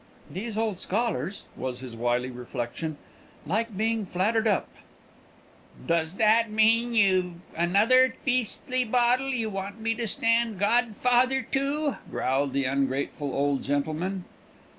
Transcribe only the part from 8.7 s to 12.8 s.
bottle you want me to stand godfather to?" growled the